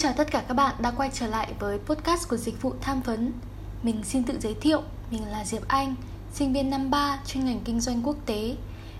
[0.00, 3.00] Chào tất cả các bạn đã quay trở lại với podcast của dịch vụ tham
[3.00, 3.32] vấn.
[3.82, 5.94] Mình xin tự giới thiệu, mình là Diệp Anh,
[6.32, 8.56] sinh viên năm 3 chuyên ngành kinh doanh quốc tế.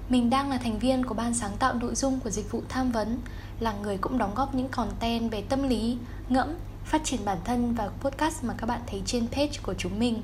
[0.08, 2.92] Mình đang là thành viên của ban sáng tạo nội dung của dịch vụ tham
[2.92, 3.18] vấn
[3.60, 6.48] Là người cũng đóng góp những content về tâm lý, ngẫm,
[6.84, 10.22] phát triển bản thân và podcast mà các bạn thấy trên page của chúng mình.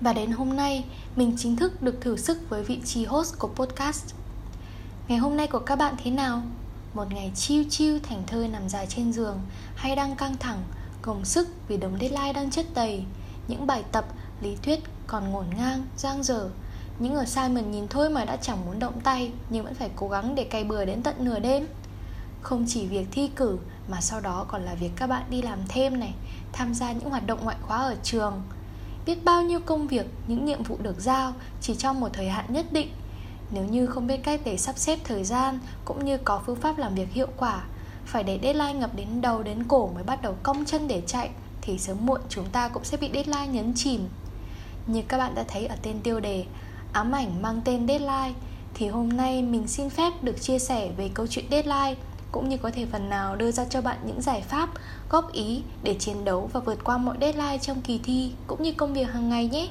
[0.00, 0.84] Và đến hôm nay,
[1.16, 4.14] mình chính thức được thử sức với vị trí host của podcast.
[5.08, 6.42] Ngày hôm nay của các bạn thế nào?
[6.94, 9.40] Một ngày chiêu chiêu thành thơi nằm dài trên giường
[9.74, 10.62] Hay đang căng thẳng,
[11.02, 13.04] gồng sức vì đống deadline đang chất đầy.
[13.48, 14.04] Những bài tập,
[14.40, 16.48] lý thuyết còn ngổn ngang, giang dở.
[16.98, 20.08] Những ở Simon nhìn thôi mà đã chẳng muốn động tay Nhưng vẫn phải cố
[20.08, 21.66] gắng để cày bừa đến tận nửa đêm.
[22.42, 23.58] Không chỉ việc thi cử
[23.88, 26.14] mà sau đó còn là việc các bạn đi làm thêm này
[26.52, 28.42] Tham gia những hoạt động ngoại khóa ở trường.
[29.06, 32.44] Biết bao nhiêu công việc, những nhiệm vụ được giao chỉ trong một thời hạn
[32.48, 32.88] nhất định
[33.50, 36.78] nếu như không biết cách để sắp xếp thời gian cũng như có phương pháp
[36.78, 37.62] làm việc hiệu quả,
[38.04, 41.30] phải để deadline ngập đến đầu đến cổ mới bắt đầu cong chân để chạy
[41.60, 44.08] thì sớm muộn chúng ta cũng sẽ bị deadline nhấn chìm.
[44.86, 46.44] Như các bạn đã thấy ở tên tiêu đề,
[46.92, 48.32] ám ảnh mang tên deadline,
[48.74, 51.94] thì hôm nay mình xin phép được chia sẻ về câu chuyện deadline
[52.32, 54.68] cũng như có thể phần nào đưa ra cho bạn những giải pháp,
[55.10, 58.72] góp ý để chiến đấu và vượt qua mọi deadline trong kỳ thi cũng như
[58.72, 59.68] công việc hàng ngày nhé.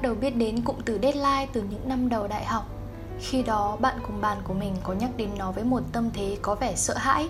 [0.00, 2.68] Bắt đầu biết đến cụm từ deadline từ những năm đầu đại học.
[3.18, 6.36] Khi đó, bạn cùng bàn của mình có nhắc đến nó với một tâm thế
[6.42, 7.28] có vẻ sợ hãi.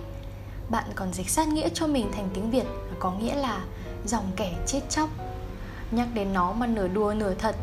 [0.68, 2.66] Bạn còn dịch sát nghĩa cho mình thành tiếng Việt
[2.98, 3.60] có nghĩa là
[4.06, 5.08] dòng kẻ chết chóc.
[5.90, 7.56] Nhắc đến nó mà nửa đùa nửa thật,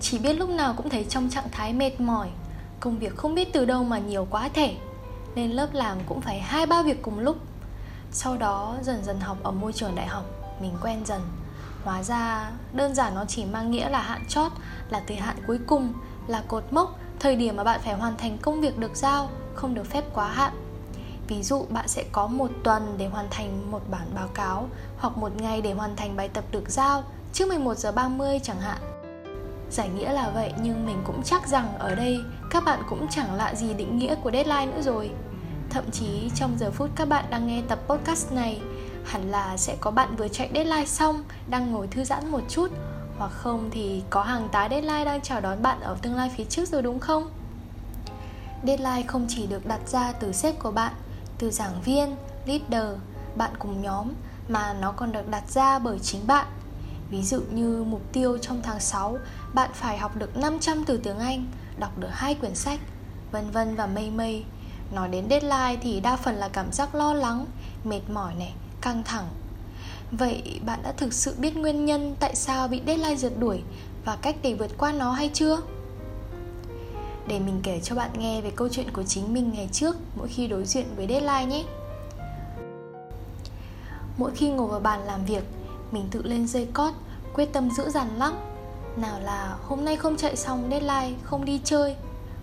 [0.00, 2.28] Chỉ biết lúc nào cũng thấy trong trạng thái mệt mỏi.
[2.80, 4.76] Công việc không biết từ đâu mà nhiều quá thể,
[5.34, 7.36] nên lớp làm cũng phải hai ba việc cùng lúc.
[8.10, 10.24] Sau đó, dần dần học ở môi trường đại học,
[10.60, 11.20] Mình quen dần.
[11.84, 14.52] Hóa ra, đơn giản nó chỉ mang nghĩa là hạn chót,
[14.90, 15.92] Là thời hạn cuối cùng,
[16.26, 19.74] Là cột mốc, Thời điểm mà bạn phải hoàn thành công việc được giao, Không
[19.74, 20.52] được phép quá hạn.
[21.28, 25.16] Ví dụ, bạn sẽ có một tuần để hoàn thành một bản báo cáo, Hoặc
[25.16, 28.78] một ngày để hoàn thành bài tập được giao, Trước 11 giờ 30 chẳng hạn.
[29.70, 32.18] Giải nghĩa là vậy, nhưng mình cũng chắc rằng ở đây,
[32.50, 35.10] các bạn cũng chẳng lạ gì định nghĩa của deadline nữa rồi.
[35.70, 38.60] Thậm chí, trong giờ phút các bạn đang nghe tập podcast này
[39.04, 42.70] hẳn là sẽ có bạn vừa chạy deadline xong đang ngồi thư giãn một chút.
[43.18, 46.44] Hoặc không thì có hàng tá deadline đang chào đón bạn ở tương lai phía
[46.44, 47.30] trước rồi đúng không?
[48.66, 50.92] Deadline không chỉ được đặt ra từ sếp của bạn
[51.38, 52.98] từ giảng viên leader
[53.36, 54.08] bạn cùng nhóm
[54.48, 56.46] mà nó còn được đặt ra bởi chính bạn.
[57.10, 59.18] Ví dụ như mục tiêu trong tháng 6
[59.54, 61.46] bạn phải học được 500 từ tiếng Anh,
[61.78, 62.80] đọc được hai quyển sách,
[63.32, 64.44] vân vân và mây mây.
[64.94, 67.46] Nói đến deadline thì đa phần là cảm giác lo lắng,
[67.84, 69.28] mệt mỏi này, căng thẳng
[70.12, 73.62] Vậy bạn đã thực sự biết nguyên nhân tại sao bị deadline rượt đuổi
[74.04, 75.58] và cách để vượt qua nó hay chưa?
[77.26, 80.28] Để mình kể cho bạn nghe về câu chuyện của chính mình ngày trước mỗi
[80.28, 81.64] khi đối diện với deadline nhé.
[84.16, 85.44] Mỗi khi ngồi vào bàn làm việc,
[85.90, 86.92] mình tự lên dây cót,
[87.34, 88.34] quyết tâm giữ dằn lắm.
[88.96, 91.96] Nào là hôm nay không chạy xong deadline, không đi chơi.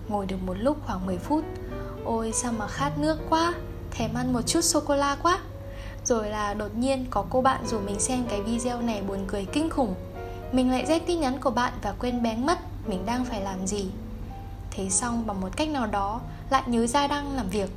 [0.07, 1.44] Ngồi được một lúc khoảng 10 phút.
[2.06, 3.53] Ôi sao mà khát nước quá,
[3.91, 5.39] thèm ăn một chút sô-cô-la quá
[6.09, 9.46] rồi là đột nhiên có cô bạn rủ mình xem cái video này buồn cười
[9.46, 9.96] kinh khủng.
[10.52, 13.68] Mình lại rét tin nhắn của bạn và quên bén mất mình đang phải làm
[13.68, 13.86] gì.
[14.72, 17.69] Thế xong bằng một cách nào đó, lại nhớ ra đang làm việc.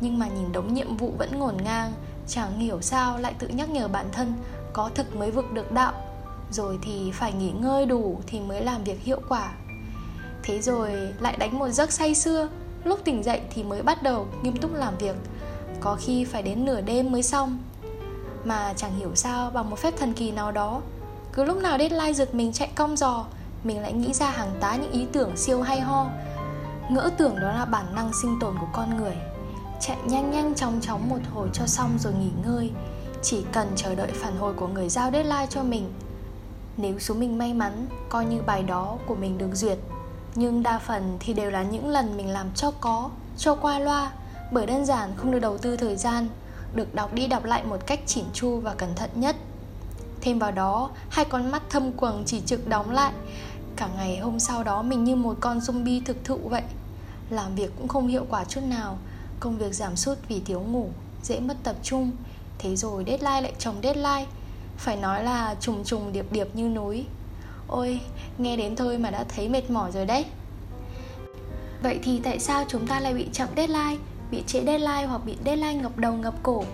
[0.00, 1.92] Nhưng mà nhìn đống nhiệm vụ vẫn ngổn ngang,
[2.28, 4.32] Chẳng hiểu sao lại tự nhắc nhở bản thân
[4.72, 5.92] Có thực mới vực được đạo.
[6.50, 9.52] Rồi thì phải nghỉ ngơi đủ thì mới làm việc hiệu quả.
[10.42, 12.48] Thế rồi lại đánh một giấc say sưa,
[12.84, 15.16] Lúc tỉnh dậy thì mới bắt đầu nghiêm túc làm việc.
[15.80, 17.58] Có khi phải đến nửa đêm mới xong
[18.46, 20.80] mà chẳng hiểu sao bằng một phép thần kỳ nào đó.
[21.32, 23.24] Cứ lúc nào deadline giật mình chạy cong giò,
[23.64, 26.06] Mình lại nghĩ ra hàng tá những ý tưởng siêu hay ho.
[26.90, 29.16] Ngỡ tưởng đó là bản năng sinh tồn của con người.
[29.80, 32.70] Chạy nhanh nhanh chóng chóng một hồi cho xong rồi nghỉ ngơi.
[33.22, 35.92] Chỉ cần chờ đợi phản hồi của người giao deadline cho mình.
[36.76, 39.78] Nếu số mình may mắn, coi như bài đó của mình được duyệt.
[40.34, 44.10] Nhưng đa phần thì đều là những lần mình làm cho có, cho qua loa.
[44.52, 46.28] Bởi đơn giản không được đầu tư thời gian
[46.74, 49.36] được đọc đi đọc lại một cách chỉn chu và cẩn thận nhất.
[50.20, 53.12] Thêm vào đó, hai con mắt thâm quầng chỉ trực đóng lại.
[53.76, 56.62] Cả ngày hôm sau đó mình như một con zombie thực thụ vậy.
[57.30, 58.98] Làm việc cũng không hiệu quả chút nào.
[59.40, 60.88] Công việc giảm sút vì thiếu ngủ,
[61.22, 62.10] dễ mất tập trung.
[62.58, 64.26] Thế rồi deadline lại chồng deadline.
[64.76, 67.04] Phải nói là trùng trùng điệp điệp như núi.
[67.68, 68.00] Ôi,
[68.38, 70.24] nghe đến thôi mà đã thấy mệt mỏi rồi đấy.
[71.82, 73.96] Vậy thì tại sao chúng ta lại bị chậm deadline?
[74.30, 76.64] Bị trễ deadline hoặc bị deadline ngập đầu, ngập cổ.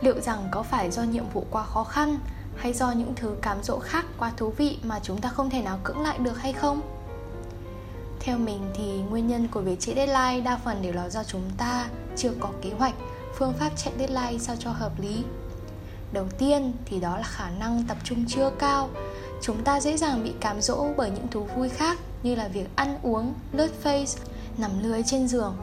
[0.00, 2.18] Liệu rằng có phải do nhiệm vụ quá khó khăn
[2.56, 5.62] hay do những thứ cám dỗ khác quá thú vị mà chúng ta không thể
[5.62, 6.80] nào cưỡng lại được hay không?
[8.20, 11.50] Theo mình thì nguyên nhân của việc trễ deadline đa phần đều là do chúng
[11.58, 12.94] ta chưa có kế hoạch,
[13.38, 15.24] phương pháp chạy deadline sao cho hợp lý.
[16.12, 18.88] Đầu tiên thì đó là khả năng tập trung chưa cao.
[19.42, 22.66] Chúng ta dễ dàng bị cám dỗ bởi những thú vui khác như là việc
[22.76, 24.18] ăn uống, lướt face,
[24.58, 25.56] nằm lưới trên giường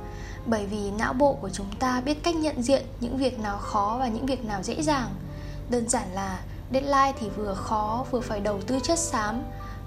[0.45, 3.97] bởi vì não bộ của chúng ta biết cách nhận diện những việc nào khó
[3.99, 5.09] và những việc nào dễ dàng.
[5.69, 6.39] Đơn giản là,
[6.73, 9.41] deadline thì vừa khó, vừa phải đầu tư chất xám.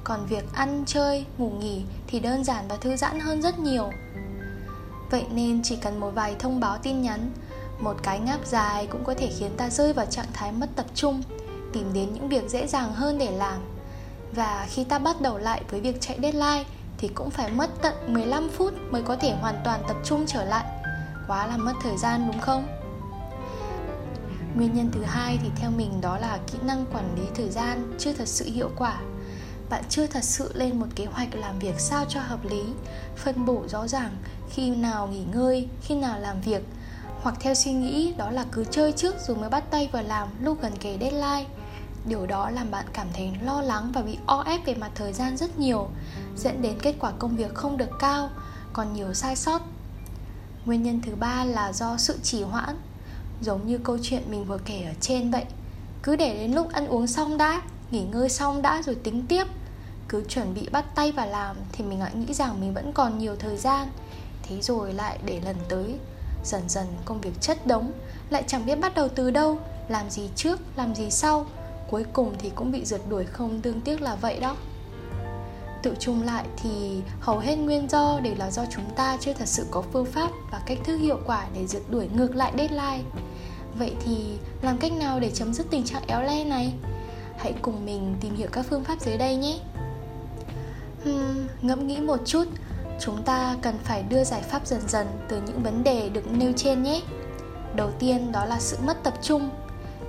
[0.04, 3.90] Còn việc ăn, chơi, ngủ nghỉ thì đơn giản và thư giãn hơn rất nhiều.
[5.10, 7.30] Vậy nên chỉ cần một vài thông báo tin nhắn,
[7.80, 10.86] một cái ngáp dài cũng có thể khiến ta rơi vào trạng thái mất tập
[10.94, 11.22] trung,
[11.72, 13.58] tìm đến những việc dễ dàng hơn để làm.
[14.32, 16.64] Và khi ta bắt đầu lại với việc chạy deadline
[17.04, 20.44] thì cũng phải mất tận 15 phút mới có thể hoàn toàn tập trung trở
[20.44, 20.64] lại.
[21.28, 22.66] Quá là mất thời gian, đúng không?
[24.56, 27.96] Nguyên nhân thứ hai thì theo mình đó là kỹ năng quản lý thời gian
[27.98, 29.00] chưa thật sự hiệu quả.
[29.70, 32.62] Bạn chưa thật sự lên một kế hoạch làm việc sao cho hợp lý,
[33.16, 34.16] phân bổ rõ ràng
[34.50, 36.62] khi nào nghỉ ngơi, khi nào làm việc,
[37.22, 40.28] hoặc theo suy nghĩ đó là cứ chơi trước rồi mới bắt tay vào làm
[40.40, 41.46] lúc gần kề deadline.
[42.08, 45.12] Điều đó làm bạn cảm thấy lo lắng và bị o ép về mặt thời
[45.12, 45.88] gian rất nhiều
[46.36, 48.30] dẫn đến kết quả công việc không được cao,
[48.72, 49.62] còn nhiều sai sót.
[50.64, 52.76] Nguyên nhân thứ ba là do sự trì hoãn,
[53.40, 55.44] giống như câu chuyện mình vừa kể ở trên vậy.
[56.02, 59.46] Cứ để đến lúc ăn uống xong đã, nghỉ ngơi xong đã rồi tính tiếp.
[60.08, 63.18] Cứ chuẩn bị bắt tay vào làm thì mình lại nghĩ rằng mình vẫn còn
[63.18, 63.88] nhiều thời gian.
[64.42, 65.98] Thế rồi lại để lần tới.
[66.44, 67.92] Dần dần công việc chất đống,
[68.30, 69.58] lại chẳng biết bắt đầu từ đâu,
[69.88, 71.46] làm gì trước, làm gì sau.
[71.90, 74.56] Cuối cùng thì cũng bị rượt đuổi không tương tiếc là vậy đó
[75.84, 79.48] tự trùng lại thì hầu hết nguyên do đều là do chúng ta chưa thật
[79.48, 83.02] sự có phương pháp và cách thức hiệu quả để rượt đuổi ngược lại deadline.
[83.78, 86.72] Vậy thì làm cách nào để chấm dứt tình trạng éo le này?
[87.38, 89.58] Hãy cùng mình tìm hiểu các phương pháp dưới đây nhé.
[91.04, 92.44] Hmm, ngẫm nghĩ một chút
[93.00, 96.52] chúng ta cần phải đưa giải pháp dần dần từ những vấn đề được nêu
[96.56, 97.00] trên nhé.
[97.76, 99.50] Đầu tiên đó là sự mất tập trung.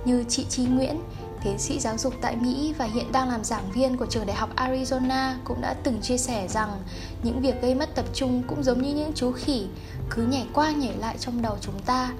[0.04, 1.00] Như chị Chi Nguyễn
[1.46, 4.36] tiến sĩ giáo dục tại Mỹ và hiện đang làm giảng viên của trường đại
[4.36, 6.82] học Arizona cũng đã từng chia sẻ rằng
[7.22, 9.66] những việc gây mất tập trung cũng giống như những chú khỉ
[10.10, 12.12] cứ nhảy qua nhảy lại trong đầu chúng ta.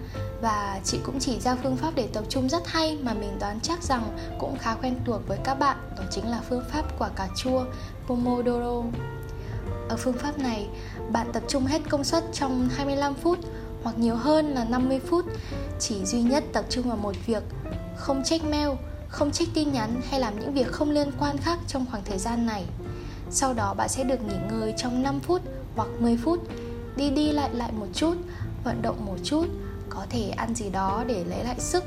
[0.42, 3.60] Và chị cũng chỉ ra phương pháp để tập trung rất hay mà mình đoán
[3.62, 4.02] chắc rằng
[4.38, 7.64] cũng khá quen thuộc với các bạn đó chính là phương pháp quả cà chua
[8.06, 8.82] Pomodoro.
[9.88, 10.66] Ở phương pháp này,
[11.12, 13.38] bạn tập trung hết công suất trong 25 phút
[13.82, 15.24] hoặc nhiều hơn là 50 phút.
[15.78, 17.42] Chỉ duy nhất tập trung vào một việc,
[17.96, 18.68] không check mail,
[19.16, 22.18] không check tin nhắn hay làm những việc không liên quan khác trong khoảng thời
[22.18, 22.64] gian này.
[23.30, 25.42] Sau đó bạn sẽ được nghỉ ngơi trong 5 phút
[25.76, 26.38] hoặc 10 phút,
[26.96, 28.14] đi đi lại lại một chút,
[28.64, 29.46] vận động một chút,
[29.88, 31.84] có thể ăn gì đó để lấy lại sức.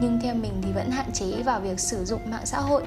[0.00, 2.82] Nhưng theo mình thì vẫn hạn chế vào việc sử dụng mạng xã hội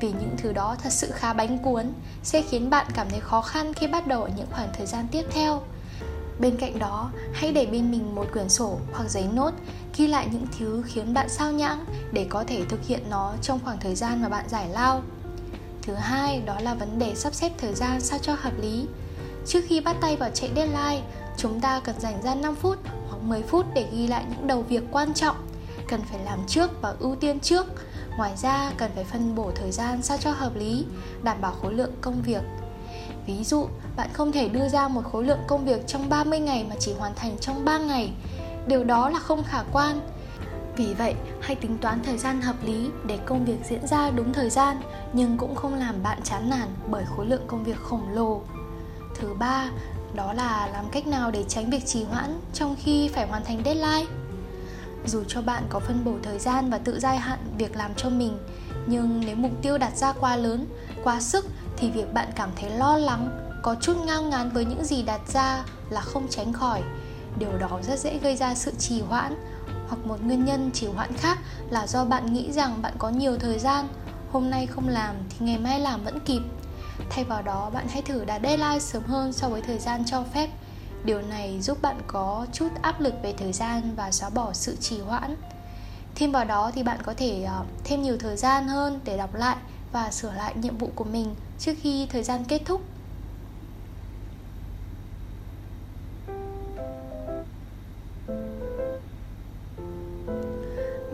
[0.00, 1.92] vì những thứ đó thật sự khá bánh cuốn
[2.22, 5.06] sẽ khiến bạn cảm thấy khó khăn khi bắt đầu ở những khoảng thời gian
[5.12, 5.62] tiếp theo
[6.42, 9.50] bên cạnh đó hãy để bên mình một quyển sổ hoặc giấy nốt
[9.96, 13.60] ghi lại những thứ khiến bạn sao nhãng để có thể thực hiện nó trong
[13.64, 15.02] khoảng thời gian mà bạn giải lao.
[15.82, 18.86] Thứ hai đó là vấn đề sắp xếp thời gian sao cho hợp lý.
[19.46, 21.02] Trước khi bắt tay vào chạy deadline
[21.36, 24.62] chúng ta cần dành ra 5 phút hoặc 10 phút để ghi lại những đầu
[24.62, 25.36] việc quan trọng
[25.88, 27.66] cần phải làm trước và ưu tiên trước.
[28.16, 30.84] Ngoài ra cần phải phân bổ thời gian sao cho hợp lý,
[31.22, 32.42] đảm bảo khối lượng công việc.
[33.26, 36.66] Ví dụ, bạn không thể đưa ra một khối lượng công việc trong 30 ngày
[36.68, 38.12] mà chỉ hoàn thành trong 3 ngày.
[38.66, 40.00] Điều đó là không khả quan.
[40.76, 44.32] Vì vậy, hãy tính toán thời gian hợp lý để công việc diễn ra đúng
[44.32, 44.76] thời gian
[45.12, 48.42] nhưng cũng không làm bạn chán nản bởi khối lượng công việc khổng lồ.
[49.14, 49.70] Thứ ba,
[50.14, 53.62] đó là làm cách nào để tránh việc trì hoãn trong khi phải hoàn thành
[53.64, 54.06] deadline
[55.06, 58.10] dù cho bạn có phân bổ thời gian và tự gia hạn việc làm cho
[58.10, 58.38] mình
[58.86, 60.66] nhưng nếu mục tiêu đặt ra quá lớn
[61.04, 64.84] quá sức thì việc bạn cảm thấy lo lắng, có chút ngao ngán với những
[64.84, 66.82] gì đặt ra là không tránh khỏi.
[67.38, 69.34] Điều đó rất dễ gây ra sự trì hoãn,
[69.88, 71.38] hoặc một nguyên nhân trì hoãn khác
[71.70, 73.88] là do bạn nghĩ rằng bạn có nhiều thời gian,
[74.32, 76.42] hôm nay không làm thì ngày mai làm vẫn kịp.
[77.10, 80.22] Thay vào đó, bạn hãy thử đặt deadline sớm hơn so với thời gian cho
[80.34, 80.50] phép.
[81.04, 84.76] Điều này giúp bạn có chút áp lực về thời gian và xóa bỏ sự
[84.80, 85.36] trì hoãn.
[86.14, 89.34] Thêm vào đó thì bạn có thể ờ, thêm nhiều thời gian hơn để đọc
[89.34, 89.56] lại
[89.92, 92.80] và sửa lại nhiệm vụ của mình trước khi thời gian kết thúc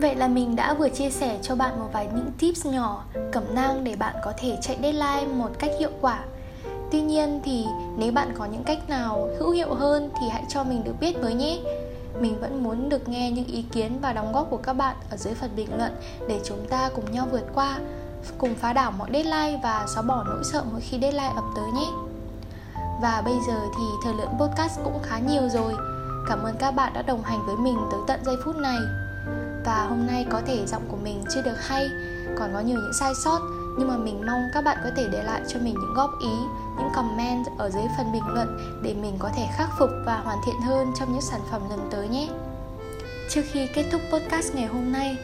[0.01, 3.43] Vậy là mình đã vừa chia sẻ cho bạn một vài những tips nhỏ, cẩm
[3.55, 6.23] nang để bạn có thể chạy deadline một cách hiệu quả.
[6.91, 7.65] Tuy nhiên thì
[7.97, 11.21] nếu bạn có những cách nào hữu hiệu hơn thì hãy cho mình được biết
[11.21, 11.59] với nhé.
[12.19, 15.17] Mình vẫn muốn được nghe những ý kiến và đóng góp của các bạn ở
[15.17, 15.91] dưới phần bình luận
[16.27, 17.79] để chúng ta cùng nhau vượt qua,
[18.37, 21.71] cùng phá đảo mọi deadline và xóa bỏ nỗi sợ mỗi khi deadline ập tới
[21.71, 21.87] nhé.
[23.01, 25.73] Và bây giờ thì thời lượng podcast cũng khá nhiều rồi.
[26.27, 28.77] Cảm ơn các bạn đã đồng hành với mình tới tận giây phút này
[29.65, 31.89] và hôm nay có thể giọng của mình chưa được hay,
[32.39, 33.39] còn có nhiều những sai sót,
[33.77, 36.35] nhưng mà mình mong các bạn có thể để lại cho mình những góp ý,
[36.77, 40.37] những comment ở dưới phần bình luận để mình có thể khắc phục và hoàn
[40.45, 42.29] thiện hơn trong những sản phẩm lần tới nhé
[43.29, 45.17] trước khi kết thúc podcast ngày hôm nay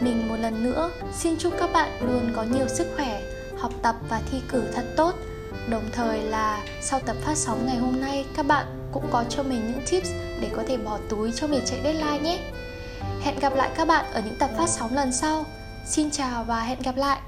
[0.00, 3.22] mình một lần nữa xin chúc các bạn luôn có nhiều sức khỏe,
[3.58, 5.14] học tập và thi cử thật tốt
[5.68, 9.42] đồng thời là sau tập phát sóng ngày hôm nay, các bạn cũng có cho
[9.42, 10.10] mình những tips
[10.40, 12.38] để có thể bỏ túi cho việc chạy deadline nhé
[13.22, 15.44] Hẹn gặp lại các bạn ở những tập phát sóng lần sau.
[15.86, 17.20] Xin chào và hẹn gặp lại.